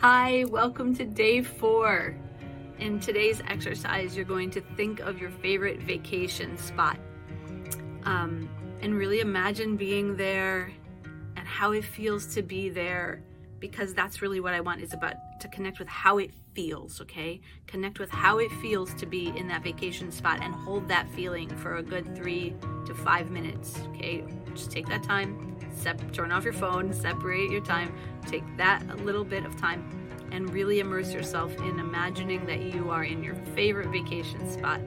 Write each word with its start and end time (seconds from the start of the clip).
Hi, 0.00 0.44
welcome 0.44 0.94
to 0.94 1.04
day 1.04 1.42
four. 1.42 2.14
In 2.78 3.00
today's 3.00 3.42
exercise, 3.48 4.14
you're 4.14 4.24
going 4.24 4.48
to 4.52 4.60
think 4.76 5.00
of 5.00 5.18
your 5.18 5.30
favorite 5.30 5.80
vacation 5.82 6.56
spot 6.56 7.00
um, 8.04 8.48
and 8.80 8.94
really 8.94 9.18
imagine 9.18 9.76
being 9.76 10.16
there 10.16 10.70
and 11.34 11.48
how 11.48 11.72
it 11.72 11.84
feels 11.84 12.32
to 12.36 12.42
be 12.42 12.68
there 12.68 13.24
because 13.58 13.92
that's 13.92 14.22
really 14.22 14.38
what 14.38 14.54
I 14.54 14.60
want 14.60 14.82
is 14.82 14.92
about 14.92 15.14
to 15.40 15.48
connect 15.48 15.80
with 15.80 15.88
how 15.88 16.18
it 16.18 16.30
feels, 16.54 17.00
okay? 17.00 17.40
Connect 17.66 17.98
with 17.98 18.10
how 18.10 18.38
it 18.38 18.52
feels 18.62 18.94
to 18.94 19.06
be 19.06 19.36
in 19.36 19.48
that 19.48 19.64
vacation 19.64 20.12
spot 20.12 20.38
and 20.40 20.54
hold 20.54 20.86
that 20.86 21.10
feeling 21.10 21.48
for 21.56 21.78
a 21.78 21.82
good 21.82 22.14
three 22.14 22.54
to 22.86 22.94
five 22.94 23.32
minutes, 23.32 23.80
okay? 23.88 24.22
Just 24.54 24.70
take 24.70 24.86
that 24.86 25.02
time, 25.02 25.57
sep- 25.78 26.12
turn 26.12 26.32
off 26.32 26.44
your 26.44 26.52
phone, 26.52 26.92
separate 26.92 27.50
your 27.50 27.64
time, 27.64 27.94
take 28.26 28.44
that 28.56 28.82
little 29.04 29.24
bit 29.24 29.44
of 29.44 29.58
time 29.60 29.88
and 30.30 30.52
really 30.52 30.80
immerse 30.80 31.12
yourself 31.12 31.56
in 31.58 31.78
imagining 31.78 32.44
that 32.46 32.60
you 32.60 32.90
are 32.90 33.04
in 33.04 33.22
your 33.22 33.34
favorite 33.54 33.88
vacation 33.88 34.50
spot. 34.50 34.80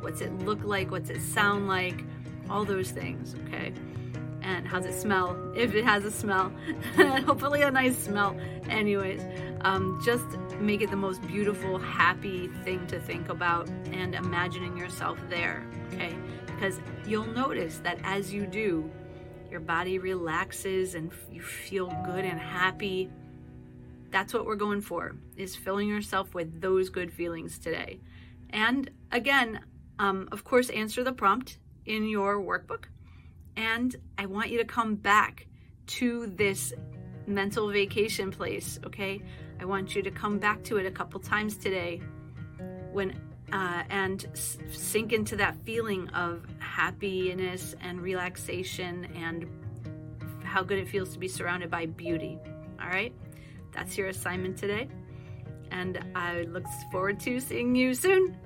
What's 0.00 0.20
it 0.20 0.32
look 0.40 0.64
like? 0.64 0.90
What's 0.90 1.10
it 1.10 1.20
sound 1.22 1.68
like? 1.68 2.04
All 2.50 2.64
those 2.64 2.90
things, 2.90 3.34
okay? 3.46 3.72
And 4.42 4.66
how's 4.66 4.86
it 4.86 4.98
smell? 4.98 5.36
If 5.54 5.74
it 5.74 5.84
has 5.84 6.04
a 6.04 6.10
smell, 6.10 6.52
hopefully 6.96 7.62
a 7.62 7.70
nice 7.70 7.98
smell. 7.98 8.38
Anyways, 8.68 9.22
um, 9.60 10.00
just 10.04 10.24
make 10.58 10.80
it 10.80 10.90
the 10.90 10.96
most 10.96 11.20
beautiful, 11.26 11.78
happy 11.78 12.48
thing 12.64 12.86
to 12.86 12.98
think 12.98 13.28
about 13.28 13.68
and 13.92 14.14
imagining 14.14 14.76
yourself 14.76 15.18
there, 15.28 15.66
okay? 15.92 16.14
Because 16.46 16.80
you'll 17.06 17.26
notice 17.26 17.78
that 17.78 17.98
as 18.02 18.32
you 18.32 18.46
do, 18.46 18.90
your 19.50 19.60
body 19.60 19.98
relaxes 19.98 20.94
and 20.94 21.10
you 21.30 21.42
feel 21.42 21.88
good 22.04 22.24
and 22.24 22.38
happy. 22.38 23.10
That's 24.10 24.32
what 24.32 24.46
we're 24.46 24.56
going 24.56 24.80
for, 24.80 25.16
is 25.36 25.54
filling 25.54 25.88
yourself 25.88 26.34
with 26.34 26.60
those 26.60 26.88
good 26.88 27.12
feelings 27.12 27.58
today. 27.58 28.00
And 28.50 28.90
again, 29.12 29.60
um, 29.98 30.28
of 30.32 30.44
course, 30.44 30.70
answer 30.70 31.04
the 31.04 31.12
prompt 31.12 31.58
in 31.86 32.08
your 32.08 32.40
workbook. 32.42 32.84
And 33.56 33.94
I 34.16 34.26
want 34.26 34.50
you 34.50 34.58
to 34.58 34.64
come 34.64 34.94
back 34.94 35.46
to 35.88 36.26
this 36.26 36.72
mental 37.26 37.70
vacation 37.70 38.30
place, 38.30 38.78
okay? 38.86 39.22
I 39.60 39.64
want 39.64 39.94
you 39.94 40.02
to 40.02 40.10
come 40.10 40.38
back 40.38 40.62
to 40.64 40.76
it 40.76 40.86
a 40.86 40.90
couple 40.90 41.20
times 41.20 41.56
today 41.56 42.00
when 42.92 43.20
uh, 43.52 43.82
and 43.90 44.26
s- 44.32 44.58
sink 44.70 45.12
into 45.12 45.36
that 45.36 45.56
feeling 45.64 46.08
of 46.10 46.44
happiness 46.58 47.74
and 47.80 48.00
relaxation 48.00 49.06
and 49.14 49.46
how 50.44 50.62
good 50.62 50.78
it 50.78 50.88
feels 50.88 51.12
to 51.12 51.18
be 51.18 51.28
surrounded 51.28 51.70
by 51.70 51.86
beauty. 51.86 52.38
All 52.80 52.88
right? 52.88 53.12
That's 53.72 53.96
your 53.98 54.08
assignment 54.08 54.56
today. 54.56 54.88
And 55.70 56.02
I 56.14 56.42
look 56.42 56.64
forward 56.90 57.20
to 57.20 57.40
seeing 57.40 57.74
you 57.74 57.94
soon. 57.94 58.36